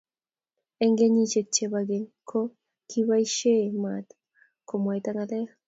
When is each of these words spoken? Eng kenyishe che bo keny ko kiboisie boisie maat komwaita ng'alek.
Eng 0.83 0.95
kenyishe 0.97 1.41
che 1.53 1.65
bo 1.71 1.79
keny 1.89 2.07
ko 2.29 2.39
kiboisie 2.89 3.53
boisie 3.63 3.79
maat 3.81 4.07
komwaita 4.67 5.09
ng'alek. 5.13 5.49